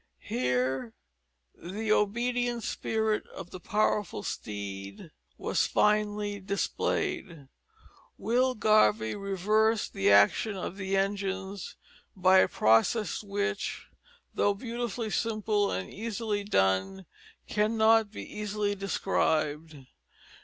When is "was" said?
5.37-5.67